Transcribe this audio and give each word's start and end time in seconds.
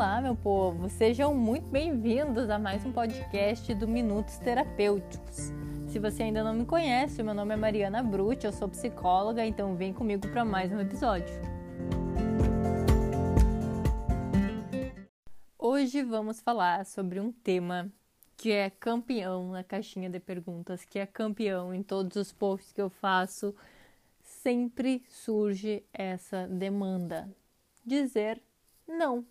Olá, 0.00 0.18
meu 0.18 0.34
povo! 0.34 0.88
Sejam 0.88 1.34
muito 1.34 1.66
bem-vindos 1.66 2.48
a 2.48 2.58
mais 2.58 2.86
um 2.86 2.90
podcast 2.90 3.74
do 3.74 3.86
Minutos 3.86 4.38
Terapêuticos. 4.38 5.52
Se 5.88 5.98
você 5.98 6.22
ainda 6.22 6.42
não 6.42 6.54
me 6.54 6.64
conhece, 6.64 7.22
meu 7.22 7.34
nome 7.34 7.52
é 7.52 7.56
Mariana 7.58 8.02
Brutti, 8.02 8.46
eu 8.46 8.52
sou 8.52 8.66
psicóloga, 8.66 9.44
então 9.44 9.76
vem 9.76 9.92
comigo 9.92 10.26
para 10.28 10.42
mais 10.42 10.72
um 10.72 10.80
episódio. 10.80 11.34
Hoje 15.58 16.02
vamos 16.02 16.40
falar 16.40 16.86
sobre 16.86 17.20
um 17.20 17.30
tema 17.30 17.92
que 18.38 18.50
é 18.50 18.70
campeão 18.70 19.50
na 19.50 19.62
caixinha 19.62 20.08
de 20.08 20.18
perguntas, 20.18 20.82
que 20.82 20.98
é 20.98 21.04
campeão 21.04 21.74
em 21.74 21.82
todos 21.82 22.16
os 22.16 22.32
posts 22.32 22.72
que 22.72 22.80
eu 22.80 22.88
faço. 22.88 23.54
Sempre 24.22 25.02
surge 25.10 25.84
essa 25.92 26.48
demanda: 26.48 27.28
dizer 27.84 28.40
não. 28.88 29.26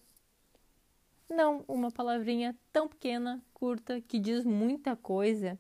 Não, 1.29 1.63
uma 1.67 1.91
palavrinha 1.91 2.57
tão 2.73 2.87
pequena, 2.87 3.41
curta, 3.53 4.01
que 4.01 4.19
diz 4.19 4.43
muita 4.43 4.95
coisa 4.95 5.59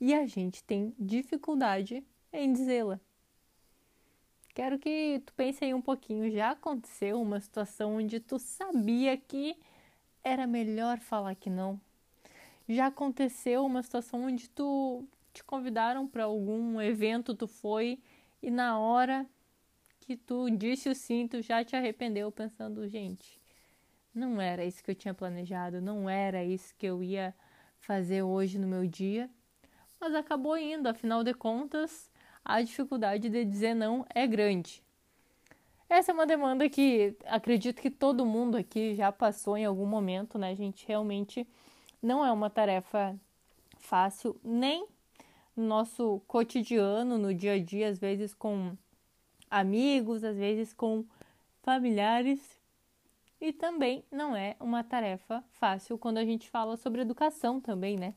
e 0.00 0.14
a 0.14 0.24
gente 0.26 0.62
tem 0.62 0.94
dificuldade 0.98 2.04
em 2.32 2.52
dizê-la. 2.52 3.00
Quero 4.54 4.78
que 4.78 5.20
tu 5.26 5.32
pense 5.34 5.64
aí 5.64 5.74
um 5.74 5.82
pouquinho. 5.82 6.30
Já 6.30 6.50
aconteceu 6.50 7.20
uma 7.20 7.40
situação 7.40 7.96
onde 7.96 8.20
tu 8.20 8.38
sabia 8.38 9.16
que 9.16 9.56
era 10.22 10.46
melhor 10.46 10.98
falar 11.00 11.34
que 11.34 11.50
não? 11.50 11.80
Já 12.68 12.86
aconteceu 12.86 13.64
uma 13.64 13.82
situação 13.82 14.24
onde 14.24 14.48
tu 14.48 15.04
te 15.32 15.42
convidaram 15.42 16.06
para 16.06 16.24
algum 16.24 16.80
evento, 16.80 17.34
tu 17.34 17.48
foi 17.48 17.98
e 18.42 18.50
na 18.50 18.78
hora 18.78 19.26
que 20.00 20.16
tu 20.16 20.48
disse 20.50 20.88
o 20.88 20.94
sim, 20.94 21.26
tu 21.26 21.42
já 21.42 21.64
te 21.64 21.74
arrependeu 21.74 22.30
pensando, 22.30 22.88
gente, 22.88 23.39
não 24.14 24.40
era 24.40 24.64
isso 24.64 24.82
que 24.82 24.90
eu 24.90 24.94
tinha 24.94 25.14
planejado, 25.14 25.80
não 25.80 26.08
era 26.08 26.44
isso 26.44 26.74
que 26.76 26.86
eu 26.86 27.02
ia 27.02 27.34
fazer 27.78 28.22
hoje 28.22 28.58
no 28.58 28.66
meu 28.66 28.86
dia, 28.86 29.30
mas 30.00 30.14
acabou 30.14 30.56
indo, 30.56 30.88
afinal 30.88 31.22
de 31.22 31.34
contas, 31.34 32.10
a 32.44 32.62
dificuldade 32.62 33.28
de 33.28 33.44
dizer 33.44 33.74
não 33.74 34.04
é 34.14 34.26
grande. 34.26 34.82
Essa 35.88 36.12
é 36.12 36.14
uma 36.14 36.26
demanda 36.26 36.68
que 36.68 37.16
acredito 37.26 37.82
que 37.82 37.90
todo 37.90 38.24
mundo 38.24 38.56
aqui 38.56 38.94
já 38.94 39.10
passou 39.10 39.56
em 39.56 39.64
algum 39.64 39.86
momento, 39.86 40.38
né, 40.38 40.54
gente? 40.54 40.86
Realmente 40.86 41.46
não 42.00 42.24
é 42.24 42.30
uma 42.30 42.48
tarefa 42.48 43.18
fácil, 43.78 44.40
nem 44.44 44.86
no 45.56 45.64
nosso 45.64 46.22
cotidiano, 46.28 47.18
no 47.18 47.34
dia 47.34 47.54
a 47.54 47.58
dia, 47.58 47.88
às 47.88 47.98
vezes 47.98 48.32
com 48.32 48.76
amigos, 49.50 50.22
às 50.22 50.36
vezes 50.36 50.72
com 50.72 51.04
familiares 51.62 52.59
e 53.40 53.52
também 53.52 54.04
não 54.10 54.36
é 54.36 54.54
uma 54.60 54.84
tarefa 54.84 55.42
fácil 55.52 55.96
quando 55.96 56.18
a 56.18 56.24
gente 56.24 56.50
fala 56.50 56.76
sobre 56.76 57.00
educação 57.00 57.60
também, 57.60 57.96
né? 57.96 58.14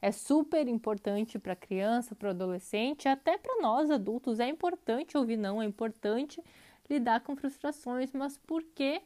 É 0.00 0.10
super 0.10 0.66
importante 0.66 1.38
para 1.38 1.54
criança, 1.54 2.14
para 2.14 2.30
adolescente, 2.30 3.08
até 3.08 3.38
para 3.38 3.60
nós 3.60 3.90
adultos. 3.90 4.40
É 4.40 4.48
importante 4.48 5.16
ouvir 5.16 5.36
não, 5.36 5.62
é 5.62 5.64
importante 5.64 6.42
lidar 6.90 7.20
com 7.20 7.36
frustrações, 7.36 8.12
mas 8.12 8.36
por 8.36 8.62
que, 8.62 9.00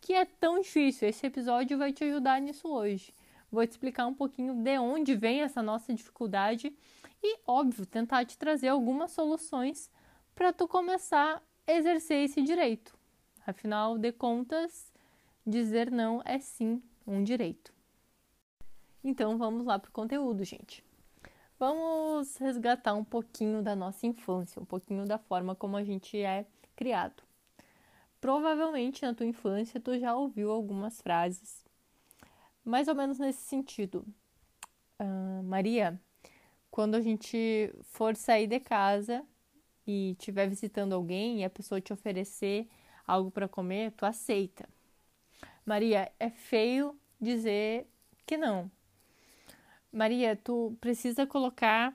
que 0.00 0.12
é 0.14 0.24
tão 0.24 0.60
difícil? 0.60 1.08
Esse 1.08 1.26
episódio 1.26 1.76
vai 1.76 1.92
te 1.92 2.04
ajudar 2.04 2.40
nisso 2.40 2.68
hoje. 2.68 3.12
Vou 3.50 3.66
te 3.66 3.70
explicar 3.70 4.06
um 4.06 4.14
pouquinho 4.14 4.54
de 4.54 4.78
onde 4.78 5.16
vem 5.16 5.40
essa 5.40 5.62
nossa 5.62 5.92
dificuldade 5.92 6.72
e, 7.22 7.38
óbvio, 7.46 7.86
tentar 7.86 8.24
te 8.24 8.38
trazer 8.38 8.68
algumas 8.68 9.10
soluções 9.10 9.90
para 10.34 10.52
tu 10.52 10.68
começar 10.68 11.42
a 11.66 11.72
exercer 11.72 12.24
esse 12.24 12.42
direito. 12.42 12.96
Afinal 13.44 13.98
de 13.98 14.12
contas, 14.12 14.87
dizer 15.48 15.90
não 15.90 16.22
é 16.24 16.38
sim 16.38 16.82
um 17.06 17.24
direito. 17.24 17.72
Então 19.02 19.38
vamos 19.38 19.64
lá 19.64 19.78
para 19.78 19.88
o 19.88 19.92
conteúdo, 19.92 20.44
gente. 20.44 20.84
Vamos 21.58 22.36
resgatar 22.36 22.94
um 22.94 23.04
pouquinho 23.04 23.62
da 23.62 23.74
nossa 23.74 24.06
infância, 24.06 24.62
um 24.62 24.64
pouquinho 24.64 25.04
da 25.04 25.18
forma 25.18 25.54
como 25.54 25.76
a 25.76 25.82
gente 25.82 26.16
é 26.16 26.46
criado. 26.76 27.22
Provavelmente 28.20 29.02
na 29.02 29.14
tua 29.14 29.26
infância 29.26 29.80
tu 29.80 29.98
já 29.98 30.14
ouviu 30.14 30.50
algumas 30.50 31.00
frases, 31.00 31.64
mais 32.64 32.86
ou 32.86 32.94
menos 32.94 33.18
nesse 33.18 33.42
sentido. 33.42 34.04
Uh, 35.00 35.42
Maria, 35.44 36.00
quando 36.70 36.96
a 36.96 37.00
gente 37.00 37.72
for 37.82 38.14
sair 38.14 38.46
de 38.46 38.60
casa 38.60 39.24
e 39.86 40.12
estiver 40.12 40.48
visitando 40.48 40.92
alguém 40.92 41.40
e 41.40 41.44
a 41.44 41.50
pessoa 41.50 41.80
te 41.80 41.92
oferecer 41.92 42.68
algo 43.06 43.30
para 43.30 43.48
comer, 43.48 43.92
tu 43.92 44.04
aceita. 44.04 44.68
Maria, 45.68 46.10
é 46.18 46.30
feio 46.30 46.98
dizer 47.20 47.86
que 48.24 48.38
não. 48.38 48.70
Maria, 49.92 50.34
tu 50.34 50.74
precisa 50.80 51.26
colocar 51.26 51.94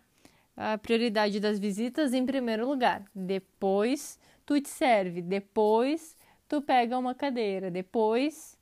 a 0.56 0.78
prioridade 0.78 1.40
das 1.40 1.58
visitas 1.58 2.14
em 2.14 2.24
primeiro 2.24 2.68
lugar. 2.68 3.04
Depois 3.16 4.20
tu 4.46 4.62
te 4.62 4.70
serve, 4.70 5.24
depois 5.24 6.16
tu 6.48 6.62
pega 6.62 7.00
uma 7.00 7.16
cadeira, 7.16 7.72
depois 7.72 8.56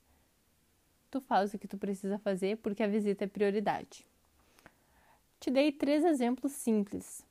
tu 1.10 1.20
faz 1.20 1.54
o 1.54 1.60
que 1.60 1.68
tu 1.68 1.78
precisa 1.78 2.18
fazer 2.18 2.56
porque 2.60 2.82
a 2.82 2.88
visita 2.88 3.26
é 3.26 3.28
prioridade. 3.28 4.06
Te 5.42 5.52
dei 5.52 5.74
três 5.74 6.06
exemplos 6.06 6.54
simples, 6.54 7.26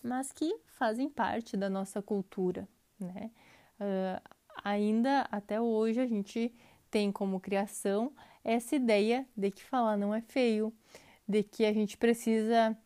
mas 0.00 0.30
que 0.30 0.60
fazem 0.66 1.08
parte 1.08 1.56
da 1.56 1.68
nossa 1.68 2.00
cultura, 2.00 2.68
né? 3.00 3.32
Uh, 3.80 4.44
ainda 4.62 5.26
até 5.32 5.60
hoje 5.60 6.00
a 6.00 6.06
gente 6.06 6.54
tem 6.94 7.10
como 7.10 7.40
criação 7.40 8.12
essa 8.44 8.76
ideia 8.76 9.26
de 9.36 9.50
que 9.50 9.64
falar 9.64 9.96
não 9.96 10.14
é 10.14 10.20
feio, 10.20 10.72
de 11.26 11.42
que 11.42 11.64
a 11.64 11.72
gente 11.72 11.96
precisa 11.96 12.78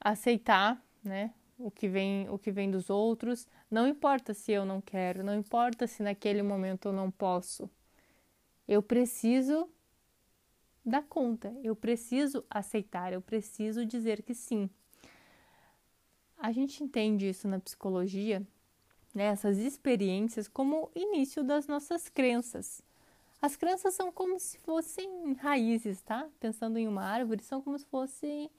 aceitar, 0.00 0.80
né, 1.02 1.32
o 1.58 1.68
que 1.68 1.88
vem, 1.88 2.30
o 2.30 2.38
que 2.38 2.52
vem 2.52 2.70
dos 2.70 2.90
outros, 2.90 3.48
não 3.68 3.88
importa 3.88 4.32
se 4.32 4.52
eu 4.52 4.64
não 4.64 4.80
quero, 4.80 5.24
não 5.24 5.34
importa 5.34 5.88
se 5.88 6.00
naquele 6.00 6.44
momento 6.44 6.86
eu 6.86 6.92
não 6.92 7.10
posso. 7.10 7.68
Eu 8.68 8.80
preciso 8.80 9.68
dar 10.84 11.02
conta, 11.02 11.52
eu 11.64 11.74
preciso 11.74 12.44
aceitar, 12.48 13.12
eu 13.12 13.20
preciso 13.20 13.84
dizer 13.84 14.22
que 14.22 14.32
sim. 14.32 14.70
A 16.38 16.52
gente 16.52 16.84
entende 16.84 17.28
isso 17.28 17.48
na 17.48 17.58
psicologia, 17.58 18.46
né, 19.12 19.24
essas 19.24 19.58
experiências 19.58 20.46
como 20.46 20.88
início 20.94 21.42
das 21.42 21.66
nossas 21.66 22.08
crenças. 22.08 22.80
As 23.40 23.54
crenças 23.54 23.94
são 23.94 24.10
como 24.10 24.38
se 24.40 24.58
fossem 24.58 25.34
raízes, 25.34 26.00
tá? 26.02 26.28
Pensando 26.40 26.78
em 26.78 26.88
uma 26.88 27.04
árvore, 27.04 27.42
são 27.42 27.60
como 27.60 27.78
se 27.78 27.86
fossem 27.86 28.50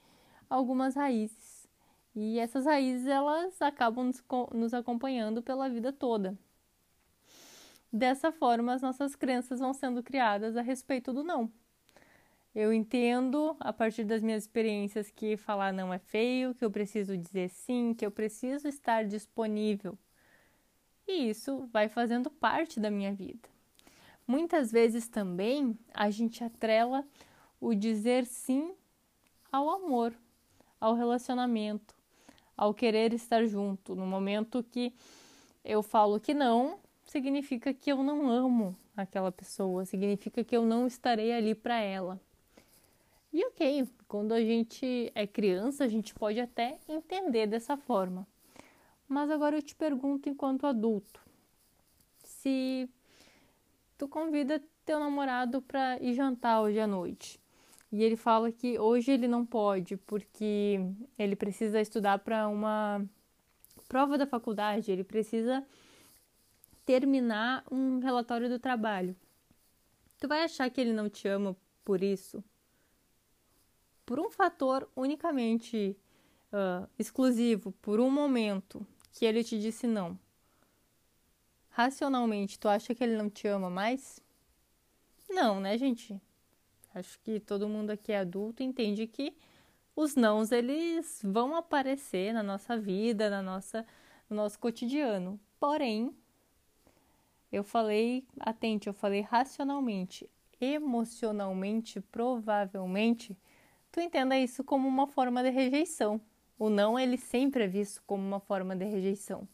algumas 0.50 0.96
raízes. 0.96 1.68
E 2.16 2.40
essas 2.40 2.66
raízes 2.66 3.06
elas 3.08 3.62
acabam 3.62 4.12
nos 4.54 4.74
acompanhando 4.74 5.42
pela 5.42 5.70
vida 5.70 5.92
toda. 5.92 6.38
Dessa 7.92 8.32
forma, 8.32 8.74
as 8.74 8.82
nossas 8.82 9.16
crenças 9.16 9.60
vão 9.60 9.74
sendo 9.74 10.04
criadas 10.04 10.58
a 10.58 10.62
respeito 10.62 11.14
do 11.14 11.24
não. 11.24 11.52
Eu 12.54 12.74
entendo, 12.74 13.56
a 13.60 13.72
partir 13.72 14.04
das 14.04 14.22
minhas 14.24 14.44
experiências, 14.44 15.12
que 15.12 15.38
falar 15.38 15.72
não 15.72 15.94
é 15.94 16.00
feio, 16.00 16.56
que 16.56 16.66
eu 16.66 16.72
preciso 16.72 17.16
dizer 17.16 17.50
sim, 17.50 17.94
que 17.94 18.06
eu 18.06 18.12
preciso 18.12 18.68
estar 18.68 19.06
disponível. 19.06 19.98
E 21.08 21.30
isso 21.30 21.68
vai 21.72 21.88
fazendo 21.88 22.30
parte 22.30 22.80
da 22.80 22.90
minha 22.90 23.14
vida. 23.14 23.48
Muitas 24.28 24.72
vezes 24.74 25.08
também 25.08 25.80
a 25.94 26.10
gente 26.10 26.44
atrela 26.44 27.08
o 27.62 27.74
dizer 27.74 28.26
sim 28.26 28.74
ao 29.50 29.70
amor, 29.70 30.14
ao 30.82 30.94
relacionamento, 30.94 31.96
ao 32.56 32.74
querer 32.74 33.14
estar 33.14 33.46
junto. 33.46 33.96
No 33.96 34.06
momento 34.06 34.62
que 34.62 34.94
eu 35.64 35.82
falo 35.82 36.20
que 36.20 36.34
não, 36.34 36.78
significa 37.06 37.74
que 37.74 37.90
eu 37.90 38.04
não 38.04 38.30
amo 38.30 38.76
aquela 38.98 39.32
pessoa, 39.32 39.86
significa 39.86 40.44
que 40.44 40.58
eu 40.58 40.66
não 40.66 40.86
estarei 40.86 41.32
ali 41.32 41.56
para 41.56 41.80
ela. 41.80 42.20
E 43.32 43.46
ok, 43.46 43.88
quando 44.08 44.34
a 44.34 44.42
gente 44.42 45.12
é 45.16 45.26
criança, 45.26 45.84
a 45.84 45.88
gente 45.88 46.14
pode 46.14 46.40
até 46.40 46.80
entender 46.88 47.48
dessa 47.48 47.78
forma. 47.78 48.28
Mas 49.08 49.30
agora 49.30 49.56
eu 49.58 49.62
te 49.62 49.76
pergunto, 49.76 50.28
enquanto 50.28 50.66
adulto, 50.66 51.22
se 52.24 52.90
tu 53.98 54.08
convida 54.08 54.62
teu 54.86 55.00
namorado 55.00 55.62
para 55.62 56.02
ir 56.02 56.14
jantar 56.14 56.62
hoje 56.62 56.80
à 56.80 56.88
noite. 56.88 57.40
E 57.92 58.04
ele 58.04 58.16
fala 58.16 58.52
que 58.52 58.78
hoje 58.78 59.12
ele 59.12 59.28
não 59.28 59.46
pode 59.46 59.98
porque 59.98 60.80
ele 61.18 61.36
precisa 61.36 61.82
estudar 61.82 62.20
para 62.20 62.48
uma 62.48 63.04
prova 63.88 64.18
da 64.18 64.28
faculdade, 64.28 64.92
ele 64.92 65.04
precisa 65.04 65.66
terminar 66.86 67.64
um 67.72 68.00
relatório 68.00 68.50
do 68.50 68.60
trabalho. 68.60 69.16
Tu 70.20 70.28
vai 70.28 70.44
achar 70.44 70.70
que 70.70 70.82
ele 70.82 70.94
não 70.94 71.10
te 71.10 71.28
ama 71.28 71.56
por 71.84 72.04
isso? 72.04 72.44
Por 74.06 74.20
um 74.20 74.30
fator 74.30 74.90
unicamente 74.96 75.98
uh, 76.52 76.88
exclusivo, 76.98 77.72
por 77.82 78.00
um 78.00 78.10
momento 78.10 78.86
que 79.12 79.26
ele 79.26 79.44
te 79.44 79.60
disse 79.60 79.88
não 79.88 80.18
racionalmente, 81.78 82.58
tu 82.58 82.68
acha 82.68 82.96
que 82.96 83.04
ele 83.04 83.16
não 83.16 83.30
te 83.30 83.48
ama 83.48 83.70
mais? 83.70 84.20
não, 85.30 85.60
né, 85.60 85.78
gente? 85.78 86.20
Acho 86.96 87.20
que 87.20 87.40
todo 87.40 87.70
mundo 87.70 87.92
aqui 87.92 88.12
é 88.12 88.18
adulto 88.18 88.64
entende 88.64 89.06
que 89.06 89.38
os 89.96 90.16
nãos 90.16 90.52
eles 90.52 91.22
vão 91.24 91.56
aparecer 91.56 92.34
na 92.34 92.42
nossa 92.42 92.76
vida, 92.76 93.30
na 93.30 93.44
nossa, 93.44 93.86
no 94.28 94.38
nosso 94.38 94.58
cotidiano. 94.58 95.40
Porém, 95.60 96.16
eu 97.52 97.64
falei, 97.64 98.26
atente, 98.40 98.88
eu 98.88 98.94
falei 98.94 99.22
racionalmente, 99.22 100.28
emocionalmente, 100.60 102.02
provavelmente, 102.02 103.38
tu 103.92 104.00
entenda 104.00 104.36
isso 104.36 104.64
como 104.64 104.88
uma 104.88 105.06
forma 105.06 105.44
de 105.44 105.52
rejeição. 105.52 106.20
O 106.58 106.72
não, 106.72 106.98
ele 106.98 107.18
sempre 107.18 107.66
é 107.66 107.68
visto 107.68 108.02
como 108.08 108.26
uma 108.26 108.40
forma 108.40 108.76
de 108.76 108.86
rejeição. 108.86 109.48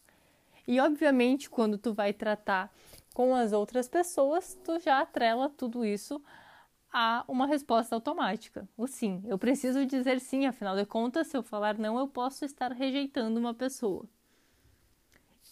E 0.66 0.80
obviamente, 0.80 1.50
quando 1.50 1.76
tu 1.76 1.92
vai 1.92 2.12
tratar 2.12 2.72
com 3.12 3.34
as 3.34 3.52
outras 3.52 3.88
pessoas, 3.88 4.58
tu 4.64 4.78
já 4.78 5.00
atrela 5.00 5.48
tudo 5.48 5.84
isso 5.84 6.22
a 6.92 7.24
uma 7.26 7.46
resposta 7.46 7.94
automática. 7.94 8.68
O 8.76 8.86
sim. 8.86 9.22
Eu 9.26 9.36
preciso 9.38 9.84
dizer 9.84 10.20
sim, 10.20 10.46
afinal 10.46 10.76
de 10.76 10.86
contas, 10.86 11.26
se 11.26 11.36
eu 11.36 11.42
falar 11.42 11.76
não, 11.76 11.98
eu 11.98 12.06
posso 12.06 12.44
estar 12.44 12.72
rejeitando 12.72 13.38
uma 13.38 13.52
pessoa. 13.52 14.04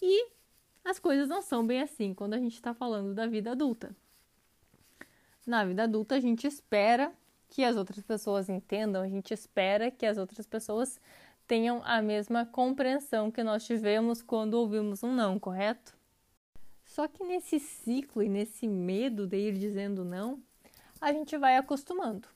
E 0.01 0.29
as 0.83 0.99
coisas 0.99 1.27
não 1.27 1.41
são 1.41 1.65
bem 1.65 1.81
assim 1.81 2.13
quando 2.13 2.33
a 2.33 2.39
gente 2.39 2.55
está 2.55 2.73
falando 2.73 3.13
da 3.13 3.27
vida 3.27 3.51
adulta. 3.51 3.95
Na 5.45 5.65
vida 5.65 5.83
adulta, 5.83 6.15
a 6.15 6.19
gente 6.19 6.47
espera 6.47 7.13
que 7.49 7.63
as 7.63 7.75
outras 7.75 8.03
pessoas 8.03 8.49
entendam, 8.49 9.01
a 9.01 9.07
gente 9.07 9.33
espera 9.33 9.91
que 9.91 10.05
as 10.05 10.17
outras 10.17 10.47
pessoas 10.47 10.99
tenham 11.47 11.81
a 11.83 12.01
mesma 12.01 12.45
compreensão 12.45 13.31
que 13.31 13.43
nós 13.43 13.65
tivemos 13.65 14.21
quando 14.21 14.55
ouvimos 14.55 15.03
um 15.03 15.13
não, 15.13 15.39
correto? 15.39 15.95
Só 16.85 17.07
que 17.07 17.23
nesse 17.23 17.59
ciclo 17.59 18.21
e 18.21 18.29
nesse 18.29 18.67
medo 18.67 19.25
de 19.25 19.37
ir 19.37 19.57
dizendo 19.57 20.05
não, 20.05 20.41
a 21.01 21.11
gente 21.11 21.37
vai 21.37 21.57
acostumando. 21.57 22.27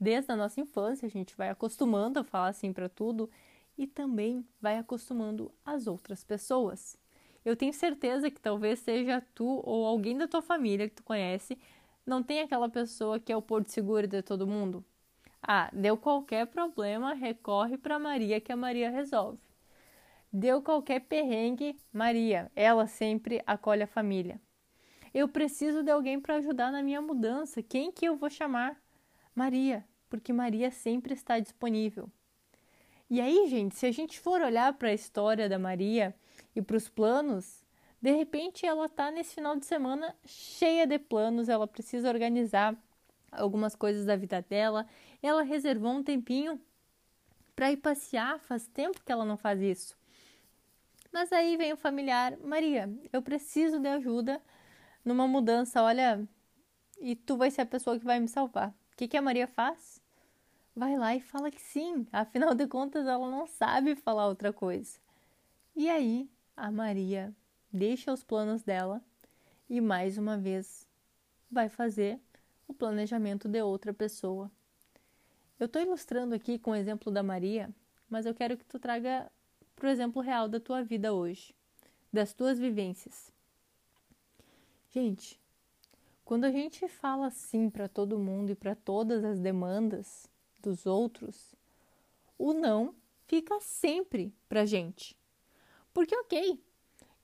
Desde 0.00 0.30
a 0.30 0.36
nossa 0.36 0.60
infância, 0.60 1.06
a 1.06 1.10
gente 1.10 1.36
vai 1.36 1.48
acostumando 1.48 2.20
a 2.20 2.24
falar 2.24 2.48
assim 2.48 2.72
para 2.72 2.88
tudo 2.88 3.28
e 3.76 3.86
também 3.86 4.46
vai 4.60 4.78
acostumando 4.78 5.50
as 5.64 5.86
outras 5.86 6.22
pessoas. 6.22 6.96
Eu 7.44 7.56
tenho 7.56 7.72
certeza 7.72 8.30
que 8.30 8.40
talvez 8.40 8.78
seja 8.78 9.24
tu 9.34 9.62
ou 9.64 9.86
alguém 9.86 10.16
da 10.16 10.28
tua 10.28 10.42
família 10.42 10.88
que 10.88 10.96
tu 10.96 11.02
conhece, 11.02 11.58
não 12.06 12.22
tem 12.22 12.40
aquela 12.40 12.68
pessoa 12.68 13.18
que 13.18 13.32
é 13.32 13.36
o 13.36 13.42
porto 13.42 13.68
seguro 13.68 14.06
de 14.06 14.22
todo 14.22 14.46
mundo. 14.46 14.84
Ah, 15.42 15.70
deu 15.72 15.96
qualquer 15.96 16.46
problema, 16.46 17.14
recorre 17.14 17.78
para 17.78 17.98
Maria 17.98 18.40
que 18.40 18.52
a 18.52 18.56
Maria 18.56 18.90
resolve. 18.90 19.40
Deu 20.32 20.60
qualquer 20.60 21.00
perrengue, 21.00 21.78
Maria, 21.92 22.50
ela 22.54 22.86
sempre 22.86 23.42
acolhe 23.46 23.82
a 23.82 23.86
família. 23.86 24.40
Eu 25.14 25.26
preciso 25.28 25.82
de 25.82 25.90
alguém 25.90 26.20
para 26.20 26.36
ajudar 26.36 26.70
na 26.70 26.82
minha 26.82 27.00
mudança. 27.00 27.62
Quem 27.62 27.90
que 27.90 28.06
eu 28.06 28.16
vou 28.16 28.28
chamar? 28.28 28.76
Maria, 29.34 29.84
porque 30.10 30.32
Maria 30.32 30.70
sempre 30.70 31.14
está 31.14 31.38
disponível. 31.38 32.10
E 33.08 33.20
aí, 33.20 33.46
gente, 33.48 33.74
se 33.74 33.86
a 33.86 33.90
gente 33.90 34.20
for 34.20 34.42
olhar 34.42 34.74
para 34.74 34.90
a 34.90 34.94
história 34.94 35.48
da 35.48 35.58
Maria 35.58 36.14
e 36.54 36.60
para 36.60 36.76
os 36.76 36.90
planos, 36.90 37.64
de 38.02 38.10
repente 38.12 38.66
ela 38.66 38.84
está 38.84 39.10
nesse 39.10 39.34
final 39.34 39.56
de 39.56 39.64
semana 39.64 40.14
cheia 40.26 40.86
de 40.86 40.98
planos, 40.98 41.48
ela 41.48 41.66
precisa 41.66 42.08
organizar 42.08 42.76
algumas 43.32 43.74
coisas 43.74 44.04
da 44.04 44.14
vida 44.14 44.42
dela. 44.42 44.86
Ela 45.22 45.42
reservou 45.42 45.92
um 45.92 46.02
tempinho 46.02 46.60
para 47.54 47.72
ir 47.72 47.78
passear, 47.78 48.38
faz 48.40 48.66
tempo 48.68 49.02
que 49.04 49.10
ela 49.10 49.24
não 49.24 49.36
faz 49.36 49.60
isso. 49.60 49.96
Mas 51.12 51.32
aí 51.32 51.56
vem 51.56 51.72
o 51.72 51.76
familiar, 51.76 52.36
Maria, 52.38 52.88
eu 53.12 53.22
preciso 53.22 53.80
de 53.80 53.88
ajuda 53.88 54.40
numa 55.04 55.26
mudança, 55.26 55.82
olha, 55.82 56.28
e 57.00 57.16
tu 57.16 57.36
vai 57.36 57.50
ser 57.50 57.62
a 57.62 57.66
pessoa 57.66 57.98
que 57.98 58.04
vai 58.04 58.20
me 58.20 58.28
salvar. 58.28 58.70
O 58.92 58.96
que, 58.96 59.08
que 59.08 59.16
a 59.16 59.22
Maria 59.22 59.46
faz? 59.46 60.00
Vai 60.76 60.96
lá 60.96 61.16
e 61.16 61.20
fala 61.20 61.50
que 61.50 61.60
sim, 61.60 62.06
afinal 62.12 62.54
de 62.54 62.66
contas 62.66 63.06
ela 63.06 63.28
não 63.28 63.46
sabe 63.46 63.96
falar 63.96 64.28
outra 64.28 64.52
coisa. 64.52 64.98
E 65.74 65.88
aí 65.88 66.30
a 66.56 66.70
Maria 66.70 67.34
deixa 67.72 68.12
os 68.12 68.22
planos 68.22 68.62
dela 68.62 69.02
e 69.68 69.80
mais 69.80 70.18
uma 70.18 70.36
vez 70.36 70.86
vai 71.50 71.68
fazer 71.68 72.20
o 72.66 72.74
planejamento 72.74 73.48
de 73.48 73.62
outra 73.62 73.92
pessoa. 73.92 74.50
Eu 75.58 75.66
estou 75.66 75.82
ilustrando 75.82 76.36
aqui 76.36 76.56
com 76.56 76.70
o 76.70 76.74
exemplo 76.74 77.10
da 77.10 77.20
Maria, 77.20 77.74
mas 78.08 78.26
eu 78.26 78.34
quero 78.34 78.56
que 78.56 78.64
tu 78.64 78.78
traga 78.78 79.30
para 79.74 79.88
o 79.88 79.90
exemplo 79.90 80.22
real 80.22 80.48
da 80.48 80.60
tua 80.60 80.84
vida 80.84 81.12
hoje, 81.12 81.52
das 82.12 82.32
tuas 82.32 82.60
vivências. 82.60 83.32
Gente, 84.90 85.40
quando 86.24 86.44
a 86.44 86.52
gente 86.52 86.86
fala 86.86 87.28
sim 87.30 87.68
para 87.68 87.88
todo 87.88 88.20
mundo 88.20 88.50
e 88.50 88.54
para 88.54 88.76
todas 88.76 89.24
as 89.24 89.40
demandas 89.40 90.30
dos 90.62 90.86
outros, 90.86 91.56
o 92.38 92.52
não 92.52 92.94
fica 93.26 93.58
sempre 93.60 94.32
para 94.48 94.64
gente. 94.64 95.18
Porque, 95.92 96.16
ok, 96.16 96.62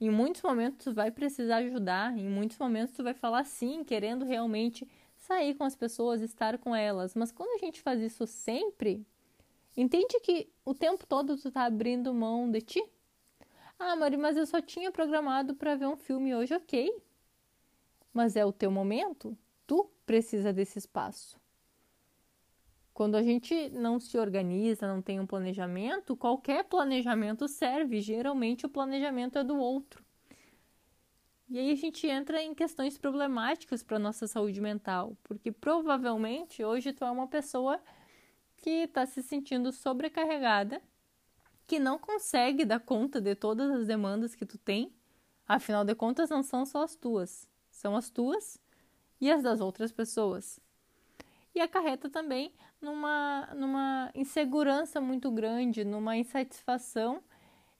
em 0.00 0.10
muitos 0.10 0.42
momentos 0.42 0.84
tu 0.84 0.92
vai 0.92 1.12
precisar 1.12 1.58
ajudar, 1.58 2.18
em 2.18 2.28
muitos 2.28 2.58
momentos 2.58 2.96
tu 2.96 3.04
vai 3.04 3.14
falar 3.14 3.44
sim, 3.44 3.84
querendo 3.84 4.24
realmente 4.24 4.88
sair 5.24 5.54
com 5.54 5.64
as 5.64 5.74
pessoas, 5.74 6.20
estar 6.20 6.58
com 6.58 6.74
elas, 6.74 7.14
mas 7.14 7.32
quando 7.32 7.54
a 7.54 7.64
gente 7.64 7.80
faz 7.80 8.00
isso 8.00 8.26
sempre, 8.26 9.06
entende 9.76 10.20
que 10.20 10.48
o 10.64 10.74
tempo 10.74 11.06
todo 11.06 11.36
tu 11.36 11.50
tá 11.50 11.64
abrindo 11.64 12.14
mão 12.14 12.50
de 12.50 12.60
ti? 12.60 12.84
Ah, 13.78 13.96
Mari, 13.96 14.16
mas 14.16 14.36
eu 14.36 14.46
só 14.46 14.60
tinha 14.60 14.92
programado 14.92 15.54
para 15.54 15.74
ver 15.74 15.86
um 15.86 15.96
filme 15.96 16.34
hoje, 16.34 16.54
ok 16.54 16.90
mas 18.14 18.36
é 18.36 18.46
o 18.46 18.52
teu 18.52 18.70
momento, 18.70 19.36
tu 19.66 19.90
precisa 20.06 20.52
desse 20.52 20.78
espaço. 20.78 21.36
Quando 22.94 23.16
a 23.16 23.22
gente 23.24 23.70
não 23.70 23.98
se 23.98 24.16
organiza, 24.16 24.86
não 24.86 25.02
tem 25.02 25.18
um 25.18 25.26
planejamento, 25.26 26.16
qualquer 26.16 26.62
planejamento 26.62 27.48
serve, 27.48 28.00
geralmente 28.00 28.64
o 28.64 28.68
planejamento 28.68 29.36
é 29.36 29.42
do 29.42 29.56
outro. 29.56 30.03
E 31.48 31.58
aí 31.58 31.70
a 31.70 31.74
gente 31.74 32.06
entra 32.06 32.42
em 32.42 32.54
questões 32.54 32.96
problemáticas 32.96 33.82
para 33.82 33.98
nossa 33.98 34.26
saúde 34.26 34.60
mental, 34.60 35.16
porque 35.22 35.52
provavelmente 35.52 36.64
hoje 36.64 36.92
tu 36.92 37.04
é 37.04 37.10
uma 37.10 37.28
pessoa 37.28 37.78
que 38.56 38.70
está 38.84 39.04
se 39.04 39.22
sentindo 39.22 39.70
sobrecarregada, 39.70 40.80
que 41.66 41.78
não 41.78 41.98
consegue 41.98 42.64
dar 42.64 42.80
conta 42.80 43.20
de 43.20 43.34
todas 43.34 43.70
as 43.70 43.86
demandas 43.86 44.34
que 44.34 44.46
tu 44.46 44.56
tem, 44.56 44.92
afinal 45.46 45.84
de 45.84 45.94
contas 45.94 46.30
não 46.30 46.42
são 46.42 46.64
só 46.64 46.82
as 46.82 46.96
tuas, 46.96 47.46
são 47.70 47.94
as 47.94 48.08
tuas 48.08 48.58
e 49.20 49.30
as 49.30 49.42
das 49.42 49.60
outras 49.60 49.92
pessoas. 49.92 50.58
E 51.54 51.60
acarreta 51.60 52.08
também 52.08 52.52
numa, 52.80 53.48
numa 53.54 54.10
insegurança 54.14 55.00
muito 55.00 55.30
grande, 55.30 55.84
numa 55.84 56.16
insatisfação 56.16 57.22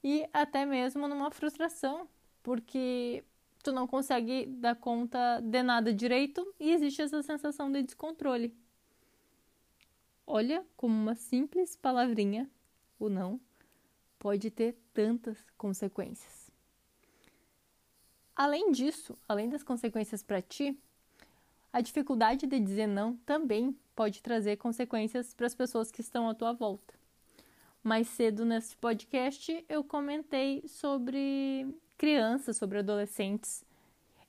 e 0.02 0.28
até 0.32 0.66
mesmo 0.66 1.08
numa 1.08 1.30
frustração, 1.30 2.06
porque 2.42 3.24
tu 3.64 3.72
não 3.72 3.86
consegue 3.86 4.44
dar 4.46 4.76
conta 4.76 5.40
de 5.40 5.62
nada 5.62 5.92
direito 5.92 6.46
e 6.60 6.70
existe 6.70 7.00
essa 7.00 7.22
sensação 7.22 7.72
de 7.72 7.82
descontrole. 7.82 8.54
Olha 10.26 10.64
como 10.76 10.94
uma 10.94 11.14
simples 11.14 11.74
palavrinha, 11.74 12.48
o 12.98 13.08
não, 13.08 13.40
pode 14.18 14.50
ter 14.50 14.76
tantas 14.92 15.38
consequências. 15.56 16.50
Além 18.36 18.70
disso, 18.70 19.16
além 19.26 19.48
das 19.48 19.62
consequências 19.62 20.22
para 20.22 20.42
ti, 20.42 20.78
a 21.72 21.80
dificuldade 21.80 22.46
de 22.46 22.60
dizer 22.60 22.86
não 22.86 23.16
também 23.18 23.74
pode 23.96 24.22
trazer 24.22 24.56
consequências 24.56 25.32
para 25.32 25.46
as 25.46 25.54
pessoas 25.54 25.90
que 25.90 26.02
estão 26.02 26.28
à 26.28 26.34
tua 26.34 26.52
volta. 26.52 26.94
Mais 27.82 28.08
cedo 28.08 28.44
nesse 28.44 28.76
podcast 28.76 29.64
eu 29.68 29.82
comentei 29.84 30.62
sobre 30.66 31.66
crianças, 32.04 32.58
sobre 32.58 32.80
adolescentes. 32.80 33.64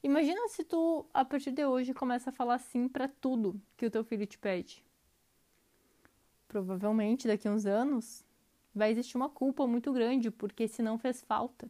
Imagina 0.01 0.47
se 0.47 0.63
tu, 0.63 1.05
a 1.13 1.25
partir 1.25 1.51
de 1.51 1.65
hoje, 1.65 1.93
começa 1.93 2.29
a 2.29 2.33
falar 2.33 2.57
sim 2.57 2.87
para 2.87 3.09
tudo 3.09 3.61
que 3.75 3.85
o 3.85 3.91
teu 3.91 4.01
filho 4.01 4.25
te 4.25 4.39
pede. 4.39 4.81
Provavelmente 6.47 7.27
daqui 7.27 7.49
a 7.49 7.51
uns 7.51 7.65
anos 7.65 8.23
vai 8.73 8.91
existir 8.91 9.17
uma 9.17 9.27
culpa 9.27 9.67
muito 9.67 9.91
grande 9.91 10.31
porque 10.31 10.69
se 10.69 10.81
não 10.81 10.97
fez 10.97 11.21
falta. 11.21 11.69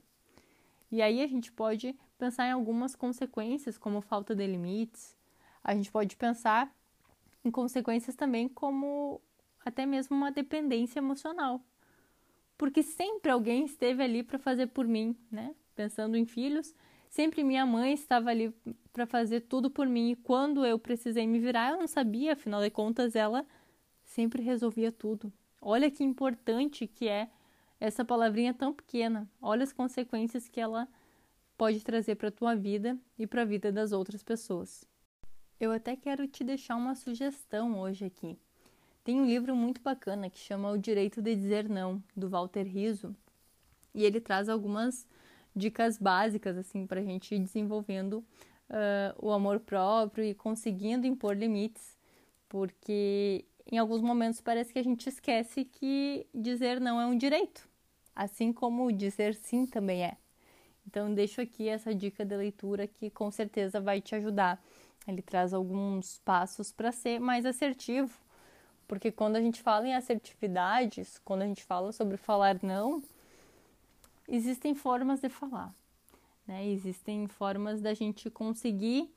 E 0.91 1.01
aí 1.01 1.23
a 1.23 1.27
gente 1.27 1.51
pode 1.51 1.97
pensar 2.19 2.45
em 2.45 2.51
algumas 2.51 2.95
consequências, 2.95 3.75
como 3.75 3.99
falta 3.99 4.35
de 4.35 4.45
limites. 4.45 5.17
A 5.63 5.73
gente 5.73 5.91
pode 5.91 6.15
pensar 6.15 6.71
em 7.43 7.49
consequências 7.49 8.15
também 8.15 8.47
como 8.47 9.19
até 9.65 9.87
mesmo 9.87 10.15
uma 10.15 10.31
dependência 10.31 10.99
emocional. 10.99 11.59
Porque 12.55 12.83
sempre 12.83 13.31
alguém 13.31 13.65
esteve 13.65 14.03
ali 14.03 14.21
para 14.21 14.37
fazer 14.37 14.67
por 14.67 14.85
mim, 14.85 15.17
né? 15.31 15.55
Pensando 15.75 16.15
em 16.15 16.25
filhos, 16.25 16.73
sempre 17.09 17.43
minha 17.43 17.65
mãe 17.65 17.93
estava 17.93 18.29
ali 18.29 18.53
para 18.93 19.05
fazer 19.05 19.41
tudo 19.41 19.69
por 19.69 19.85
mim 19.85 20.11
e 20.11 20.15
quando 20.15 20.65
eu 20.65 20.79
precisei 20.79 21.27
me 21.27 21.37
virar, 21.37 21.71
eu 21.71 21.77
não 21.77 21.87
sabia, 21.87 22.33
afinal 22.33 22.61
de 22.61 22.69
contas 22.69 23.15
ela 23.15 23.45
sempre 24.03 24.41
resolvia 24.41 24.91
tudo. 24.91 25.31
Olha 25.61 25.91
que 25.91 26.03
importante 26.03 26.87
que 26.87 27.07
é 27.07 27.29
essa 27.79 28.05
palavrinha 28.05 28.53
tão 28.53 28.73
pequena. 28.73 29.29
Olha 29.41 29.63
as 29.63 29.73
consequências 29.73 30.47
que 30.47 30.61
ela 30.61 30.87
pode 31.57 31.81
trazer 31.81 32.15
para 32.15 32.29
a 32.29 32.31
tua 32.31 32.55
vida 32.55 32.97
e 33.17 33.27
para 33.27 33.41
a 33.41 33.45
vida 33.45 33.71
das 33.71 33.91
outras 33.91 34.23
pessoas. 34.23 34.85
Eu 35.59 35.71
até 35.71 35.95
quero 35.95 36.27
te 36.27 36.43
deixar 36.43 36.75
uma 36.75 36.95
sugestão 36.95 37.79
hoje 37.79 38.05
aqui. 38.05 38.37
Tem 39.03 39.19
um 39.19 39.25
livro 39.25 39.55
muito 39.55 39.81
bacana 39.81 40.29
que 40.29 40.39
chama 40.39 40.71
O 40.71 40.77
Direito 40.77 41.21
de 41.21 41.35
Dizer 41.35 41.69
Não, 41.69 42.01
do 42.15 42.27
Walter 42.27 42.63
Riso, 42.63 43.15
e 43.93 44.03
ele 44.03 44.19
traz 44.19 44.49
algumas 44.49 45.07
dicas 45.55 45.97
básicas 45.97 46.57
assim 46.57 46.85
para 46.85 46.99
a 46.99 47.03
gente 47.03 47.33
ir 47.33 47.39
desenvolvendo 47.39 48.23
uh, 48.69 49.15
o 49.17 49.31
amor 49.31 49.59
próprio 49.59 50.23
e 50.23 50.33
conseguindo 50.33 51.07
impor 51.07 51.35
limites, 51.35 51.97
porque 52.49 53.45
em 53.71 53.77
alguns 53.77 54.01
momentos 54.01 54.41
parece 54.41 54.73
que 54.73 54.79
a 54.79 54.83
gente 54.83 55.07
esquece 55.07 55.65
que 55.65 56.27
dizer 56.33 56.79
não 56.79 56.99
é 56.99 57.05
um 57.05 57.17
direito, 57.17 57.67
assim 58.15 58.51
como 58.51 58.91
dizer 58.91 59.35
sim 59.35 59.65
também 59.65 60.03
é. 60.03 60.17
Então 60.87 61.13
deixo 61.13 61.41
aqui 61.41 61.67
essa 61.67 61.93
dica 61.93 62.23
de 62.23 62.35
leitura 62.35 62.87
que 62.87 63.09
com 63.09 63.31
certeza 63.31 63.81
vai 63.81 63.99
te 64.01 64.13
ajudar. 64.15 64.61
Ele 65.07 65.21
traz 65.21 65.53
alguns 65.53 66.19
passos 66.19 66.71
para 66.71 66.91
ser 66.91 67.19
mais 67.19 67.45
assertivo, 67.45 68.19
porque 68.87 69.11
quando 69.11 69.35
a 69.35 69.41
gente 69.41 69.61
fala 69.61 69.87
em 69.87 69.95
assertividades, 69.95 71.19
quando 71.23 71.41
a 71.41 71.45
gente 71.47 71.63
fala 71.63 71.91
sobre 71.91 72.17
falar 72.17 72.59
não, 72.61 73.01
existem 74.27 74.73
formas 74.75 75.19
de 75.21 75.29
falar, 75.29 75.73
né? 76.47 76.67
Existem 76.67 77.27
formas 77.27 77.81
da 77.81 77.93
gente 77.93 78.29
conseguir 78.29 79.13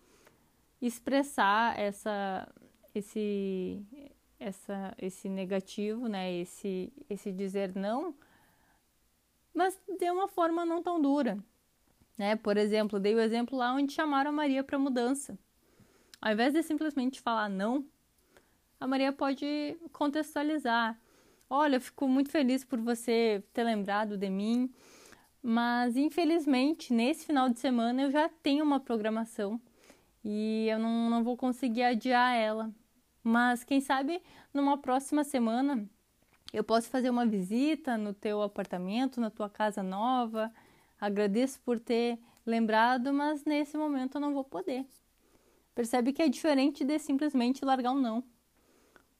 expressar 0.81 1.79
essa, 1.79 2.49
esse, 2.95 3.83
essa, 4.39 4.95
esse 4.99 5.29
negativo, 5.29 6.09
né? 6.09 6.33
Esse, 6.33 6.93
esse 7.09 7.33
dizer 7.33 7.75
não, 7.75 8.15
mas 9.55 9.79
de 9.99 10.11
uma 10.11 10.29
forma 10.29 10.65
não 10.65 10.83
tão 10.83 11.01
dura, 11.01 11.39
né? 12.17 12.37
Por 12.37 12.57
exemplo, 12.57 13.01
dei 13.01 13.15
o 13.15 13.21
exemplo 13.21 13.59
lá 13.59 13.75
onde 13.75 13.93
chamaram 13.93 14.31
a 14.31 14.33
Maria 14.33 14.63
para 14.63 14.79
mudança. 14.79 15.39
Ao 16.21 16.33
invés 16.33 16.53
de 16.53 16.63
simplesmente 16.63 17.21
falar 17.21 17.49
não, 17.49 17.85
a 18.81 18.87
Maria 18.87 19.13
pode 19.13 19.77
contextualizar. 19.93 20.99
Olha, 21.51 21.77
eu 21.77 21.81
fico 21.81 22.07
muito 22.07 22.31
feliz 22.31 22.65
por 22.65 22.79
você 22.79 23.43
ter 23.53 23.65
lembrado 23.65 24.17
de 24.17 24.29
mim. 24.29 24.73
Mas 25.43 25.97
infelizmente, 25.97 26.93
nesse 26.93 27.27
final 27.27 27.49
de 27.49 27.59
semana 27.61 28.03
eu 28.03 28.11
já 28.11 28.29
tenho 28.29 28.65
uma 28.65 28.81
programação 28.81 29.61
e 30.25 30.67
eu 30.69 30.79
não, 30.79 31.09
não 31.09 31.25
vou 31.25 31.37
conseguir 31.37 31.83
adiar 31.83 32.35
ela. 32.35 32.71
Mas 33.23 33.65
quem 33.65 33.81
sabe 33.81 34.23
numa 34.53 34.79
próxima 34.79 35.25
semana 35.25 35.89
eu 36.53 36.65
posso 36.65 36.89
fazer 36.89 37.11
uma 37.11 37.27
visita 37.27 37.97
no 37.99 38.13
teu 38.15 38.43
apartamento, 38.43 39.21
na 39.21 39.31
tua 39.31 39.49
casa 39.51 39.83
nova. 39.83 40.53
Agradeço 41.01 41.61
por 41.61 41.79
ter 41.79 42.19
lembrado, 42.45 43.13
mas 43.13 43.45
nesse 43.45 43.77
momento 43.77 44.17
eu 44.17 44.21
não 44.21 44.33
vou 44.33 44.45
poder. 44.45 44.87
Percebe 45.75 46.13
que 46.13 46.23
é 46.23 46.29
diferente 46.29 46.85
de 46.85 46.99
simplesmente 46.99 47.65
largar 47.65 47.93
um 47.93 48.01
não. 48.01 48.25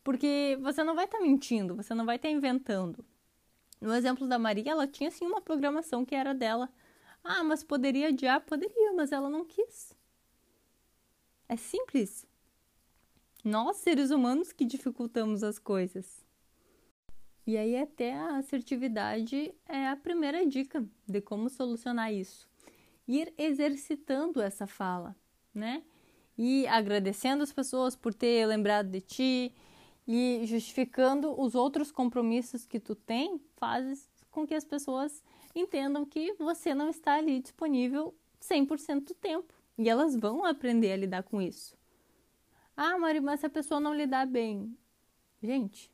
Porque 0.03 0.59
você 0.61 0.83
não 0.83 0.95
vai 0.95 1.05
estar 1.05 1.19
tá 1.19 1.25
mentindo, 1.25 1.77
você 1.77 1.95
não 1.95 2.07
vai 2.07 2.17
estar 2.17 2.29
tá 2.29 2.35
inventando. 2.35 3.05
No 3.81 3.95
exemplo 3.95 4.27
da 4.27 4.39
Maria, 4.39 4.73
ela 4.73 4.87
tinha 4.87 5.11
sim 5.11 5.25
uma 5.27 5.41
programação 5.41 6.05
que 6.05 6.15
era 6.15 6.35
dela. 6.35 6.69
Ah, 7.23 7.45
mas 7.45 7.63
poderia 7.63 8.09
adiar? 8.09 8.41
Poderia, 8.41 8.93
mas 8.93 9.13
ela 9.13 9.29
não 9.29 9.45
quis. 9.45 9.97
É 11.49 11.57
simples. 11.57 12.27
Nós, 13.45 13.77
seres 13.77 14.11
humanos, 14.11 14.53
que 14.53 14.65
dificultamos 14.65 15.43
as 15.43 15.59
coisas. 15.59 16.27
E 17.47 17.57
aí, 17.57 17.77
até 17.77 18.13
a 18.13 18.37
assertividade 18.37 19.55
é 19.67 19.89
a 19.89 19.97
primeira 19.97 20.45
dica 20.45 20.85
de 21.07 21.21
como 21.21 21.49
solucionar 21.49 22.13
isso. 22.13 22.49
Ir 23.07 23.33
exercitando 23.39 24.43
essa 24.43 24.67
fala, 24.67 25.17
né? 25.55 25.83
E 26.37 26.67
agradecendo 26.67 27.43
as 27.43 27.53
pessoas 27.53 27.97
por 27.97 28.13
ter 28.13 28.45
lembrado 28.47 28.91
de 28.91 29.01
ti, 29.01 29.55
e 30.09 30.41
justificando 30.47 31.39
os 31.39 31.55
outros 31.55 31.93
compromissos 31.93 32.65
que 32.65 32.81
tu 32.81 32.95
tem, 32.95 33.39
faz 33.59 34.09
com 34.31 34.47
que 34.47 34.55
as 34.55 34.65
pessoas 34.65 35.23
entendam 35.55 36.07
que 36.07 36.33
você 36.33 36.75
não 36.75 36.89
está 36.89 37.17
ali 37.17 37.41
disponível 37.41 38.15
100% 38.41 39.05
do 39.05 39.15
tempo. 39.15 39.53
E 39.77 39.87
elas 39.87 40.17
vão 40.17 40.47
aprender 40.47 40.93
a 40.93 40.97
lidar 40.97 41.25
com 41.25 41.43
isso. 41.43 41.77
Ah, 42.75 42.99
Mari, 42.99 43.21
mas 43.21 43.41
se 43.41 43.47
a 43.47 43.51
pessoa 43.51 43.79
não 43.79 43.95
lidar 43.95 44.27
bem. 44.27 44.75
Gente, 45.43 45.91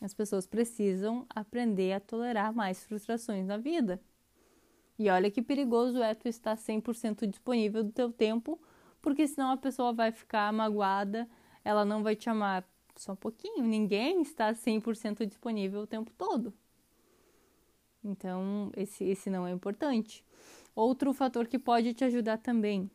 as 0.00 0.14
pessoas 0.14 0.46
precisam 0.46 1.26
aprender 1.28 1.94
a 1.94 2.00
tolerar 2.00 2.54
mais 2.54 2.84
frustrações 2.84 3.46
na 3.46 3.56
vida. 3.56 4.00
E 4.96 5.10
olha 5.10 5.30
que 5.30 5.42
perigoso 5.42 6.00
é 6.00 6.14
tu 6.14 6.28
estar 6.28 6.56
100% 6.56 7.26
disponível 7.26 7.82
do 7.82 7.90
teu 7.90 8.12
tempo, 8.12 8.60
porque 9.02 9.26
senão 9.26 9.50
a 9.50 9.56
pessoa 9.56 9.92
vai 9.92 10.12
ficar 10.12 10.52
magoada, 10.52 11.28
ela 11.64 11.84
não 11.84 12.02
vai 12.02 12.14
te 12.14 12.30
amar 12.30 12.64
só 13.00 13.12
um 13.12 13.16
pouquinho. 13.16 13.64
Ninguém 13.64 14.22
está 14.22 14.52
100% 14.52 15.26
disponível 15.26 15.82
o 15.82 15.86
tempo 15.86 16.10
todo. 16.16 16.52
Então, 18.02 18.70
esse, 18.76 19.04
esse 19.04 19.30
não 19.30 19.46
é 19.46 19.50
importante. 19.50 20.24
Outro 20.74 21.12
fator 21.12 21.46
que 21.46 21.58
pode 21.58 21.92
te 21.92 22.04
ajudar 22.04 22.38
também, 22.38 22.90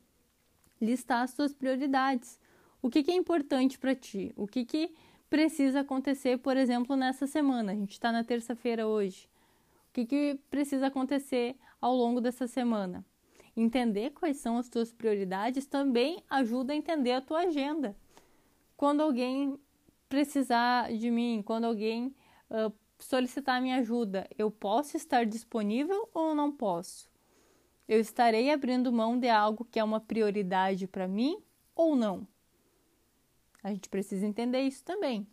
listar 0.81 1.23
as 1.23 1.31
suas 1.31 1.53
prioridades. 1.53 2.39
O 2.81 2.89
que, 2.89 3.03
que 3.03 3.11
é 3.11 3.15
importante 3.15 3.77
para 3.77 3.95
ti? 3.95 4.33
O 4.35 4.47
que, 4.47 4.65
que 4.65 4.93
precisa 5.29 5.81
acontecer, 5.81 6.37
por 6.37 6.55
exemplo, 6.55 6.95
nessa 6.95 7.27
semana? 7.27 7.71
A 7.71 7.75
gente 7.75 7.91
está 7.91 8.11
na 8.11 8.23
terça-feira 8.23 8.87
hoje. 8.87 9.29
O 9.89 9.93
que, 9.93 10.05
que 10.05 10.39
precisa 10.49 10.87
acontecer 10.87 11.55
ao 11.81 11.95
longo 11.95 12.19
dessa 12.21 12.47
semana? 12.47 13.05
Entender 13.55 14.11
quais 14.11 14.37
são 14.37 14.57
as 14.57 14.67
tuas 14.67 14.91
prioridades 14.91 15.65
também 15.65 16.23
ajuda 16.29 16.73
a 16.73 16.75
entender 16.75 17.11
a 17.11 17.21
tua 17.21 17.41
agenda. 17.41 17.95
Quando 18.75 19.01
alguém 19.01 19.59
precisar 20.13 20.93
de 20.93 21.09
mim, 21.09 21.41
quando 21.43 21.63
alguém 21.63 22.15
uh, 22.47 22.71
solicitar 22.99 23.59
minha 23.59 23.77
ajuda, 23.77 24.29
eu 24.37 24.51
posso 24.51 24.95
estar 24.95 25.25
disponível 25.25 26.07
ou 26.13 26.35
não 26.35 26.51
posso? 26.51 27.09
Eu 27.87 27.99
estarei 27.99 28.51
abrindo 28.51 28.93
mão 28.93 29.17
de 29.17 29.27
algo 29.27 29.65
que 29.65 29.79
é 29.79 29.83
uma 29.83 29.99
prioridade 29.99 30.85
para 30.85 31.07
mim 31.07 31.41
ou 31.75 31.95
não? 31.95 32.27
A 33.63 33.71
gente 33.71 33.89
precisa 33.89 34.23
entender 34.27 34.61
isso 34.61 34.83
também. 34.83 35.25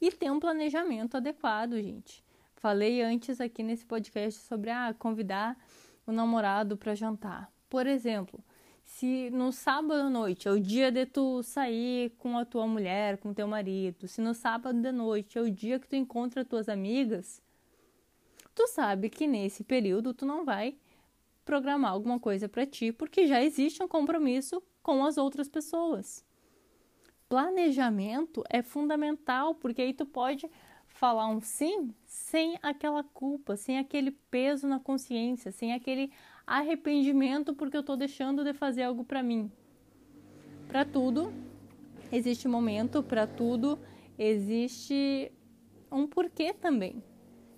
E 0.00 0.10
ter 0.10 0.30
um 0.30 0.40
planejamento 0.40 1.18
adequado, 1.18 1.74
gente. 1.82 2.24
Falei 2.54 3.02
antes 3.02 3.42
aqui 3.42 3.62
nesse 3.62 3.84
podcast 3.84 4.40
sobre 4.40 4.70
ah, 4.70 4.94
convidar 4.98 5.54
o 6.06 6.12
namorado 6.12 6.78
para 6.78 6.94
jantar. 6.94 7.52
Por 7.68 7.86
exemplo, 7.86 8.42
se 8.90 9.30
no 9.30 9.52
sábado 9.52 10.02
à 10.02 10.10
noite 10.10 10.48
é 10.48 10.50
o 10.50 10.58
dia 10.58 10.90
de 10.90 11.06
tu 11.06 11.44
sair 11.44 12.10
com 12.18 12.36
a 12.36 12.44
tua 12.44 12.66
mulher, 12.66 13.18
com 13.18 13.32
teu 13.32 13.46
marido, 13.46 14.08
se 14.08 14.20
no 14.20 14.34
sábado 14.34 14.78
de 14.78 14.90
noite 14.90 15.38
é 15.38 15.40
o 15.40 15.50
dia 15.50 15.78
que 15.78 15.86
tu 15.86 15.94
encontra 15.94 16.44
tuas 16.44 16.68
amigas, 16.68 17.40
tu 18.52 18.66
sabe 18.66 19.08
que 19.08 19.28
nesse 19.28 19.62
período 19.62 20.12
tu 20.12 20.26
não 20.26 20.44
vai 20.44 20.76
programar 21.44 21.92
alguma 21.92 22.18
coisa 22.18 22.48
para 22.48 22.66
ti, 22.66 22.90
porque 22.90 23.28
já 23.28 23.42
existe 23.42 23.80
um 23.80 23.88
compromisso 23.88 24.60
com 24.82 25.04
as 25.04 25.16
outras 25.16 25.48
pessoas. 25.48 26.24
Planejamento 27.28 28.42
é 28.50 28.60
fundamental, 28.60 29.54
porque 29.54 29.82
aí 29.82 29.94
tu 29.94 30.04
pode 30.04 30.50
falar 30.88 31.28
um 31.28 31.40
sim 31.40 31.94
sem 32.04 32.58
aquela 32.60 33.04
culpa, 33.04 33.56
sem 33.56 33.78
aquele 33.78 34.10
peso 34.10 34.66
na 34.66 34.80
consciência, 34.80 35.52
sem 35.52 35.72
aquele 35.72 36.12
arrependimento 36.50 37.54
porque 37.54 37.76
eu 37.76 37.80
estou 37.80 37.96
deixando 37.96 38.42
de 38.42 38.52
fazer 38.52 38.82
algo 38.82 39.04
para 39.04 39.22
mim. 39.22 39.50
Para 40.66 40.84
tudo 40.84 41.32
existe 42.10 42.48
momento, 42.48 43.04
para 43.04 43.24
tudo 43.24 43.78
existe 44.18 45.30
um 45.92 46.08
porquê 46.08 46.52
também. 46.52 47.02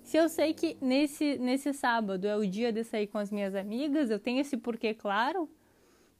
Se 0.03 0.17
eu 0.17 0.29
sei 0.29 0.53
que 0.53 0.77
nesse, 0.79 1.37
nesse 1.39 1.73
sábado 1.73 2.27
é 2.27 2.35
o 2.37 2.45
dia 2.45 2.71
de 2.71 2.83
sair 2.83 3.07
com 3.07 3.17
as 3.17 3.31
minhas 3.31 3.55
amigas, 3.55 4.11
eu 4.11 4.19
tenho 4.19 4.39
esse 4.39 4.57
porquê 4.57 4.93
claro, 4.93 5.49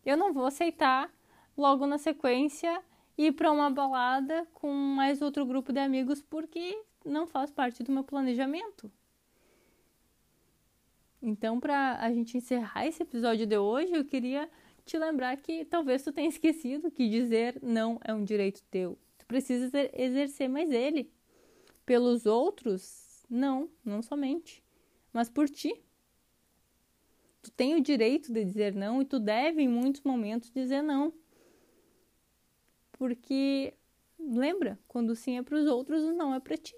eu 0.03 0.17
não 0.17 0.33
vou 0.33 0.45
aceitar 0.45 1.11
logo 1.55 1.85
na 1.85 1.99
sequência 1.99 2.81
ir 3.15 3.33
para 3.33 3.51
uma 3.51 3.69
balada 3.69 4.47
com 4.51 4.73
mais 4.73 5.21
outro 5.21 5.45
grupo 5.45 5.71
de 5.71 5.79
amigos 5.79 6.23
porque 6.23 6.75
não 7.05 7.27
faz 7.27 7.51
parte 7.51 7.83
do 7.83 7.91
meu 7.91 8.03
planejamento. 8.03 8.91
Então, 11.25 11.57
para 11.57 11.99
a 12.01 12.11
gente 12.11 12.35
encerrar 12.35 12.85
esse 12.85 13.01
episódio 13.01 13.47
de 13.47 13.57
hoje, 13.57 13.93
eu 13.93 14.03
queria 14.03 14.49
te 14.83 14.97
lembrar 14.97 15.37
que 15.37 15.63
talvez 15.63 16.03
tu 16.03 16.11
tenha 16.11 16.27
esquecido 16.27 16.91
que 16.91 17.07
dizer 17.07 17.57
não 17.63 17.97
é 18.03 18.13
um 18.13 18.25
direito 18.25 18.61
teu. 18.69 18.99
Tu 19.17 19.25
precisa 19.25 19.71
exercer 19.93 20.49
mais 20.49 20.69
ele. 20.69 21.09
Pelos 21.85 22.25
outros, 22.25 23.25
não, 23.29 23.69
não 23.85 24.01
somente, 24.01 24.61
mas 25.13 25.29
por 25.29 25.49
ti. 25.49 25.81
Tu 27.41 27.49
tem 27.51 27.73
o 27.73 27.81
direito 27.81 28.33
de 28.33 28.43
dizer 28.43 28.75
não 28.75 29.01
e 29.01 29.05
tu 29.05 29.17
deve, 29.17 29.61
em 29.61 29.67
muitos 29.67 30.01
momentos, 30.01 30.51
dizer 30.51 30.81
não. 30.81 31.13
Porque, 32.91 33.73
lembra, 34.19 34.77
quando 34.89 35.15
sim 35.15 35.37
é 35.37 35.41
para 35.41 35.57
os 35.57 35.67
outros, 35.67 36.03
o 36.03 36.11
não 36.11 36.35
é 36.35 36.41
para 36.41 36.57
ti. 36.57 36.75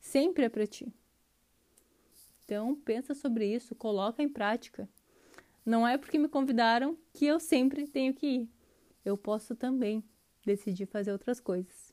Sempre 0.00 0.44
é 0.44 0.48
para 0.50 0.66
ti. 0.66 0.86
Então, 2.46 2.76
pensa 2.76 3.12
sobre 3.12 3.44
isso, 3.44 3.74
coloca 3.74 4.22
em 4.22 4.28
prática. 4.28 4.88
Não 5.64 5.86
é 5.86 5.98
porque 5.98 6.16
me 6.16 6.28
convidaram 6.28 6.96
que 7.12 7.26
eu 7.26 7.40
sempre 7.40 7.88
tenho 7.88 8.14
que 8.14 8.26
ir. 8.26 8.48
eu 9.04 9.16
posso 9.16 9.56
também 9.56 10.02
decidir 10.44 10.86
fazer 10.86 11.10
outras 11.10 11.40
coisas. 11.40 11.92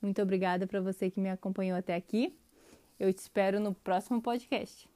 Muito 0.00 0.20
obrigada 0.22 0.66
para 0.66 0.80
você 0.80 1.10
que 1.10 1.20
me 1.20 1.28
acompanhou 1.28 1.76
até 1.76 1.94
aqui. 1.94 2.34
Eu 2.98 3.12
te 3.12 3.18
espero 3.18 3.60
no 3.60 3.74
próximo 3.74 4.20
podcast. 4.22 4.88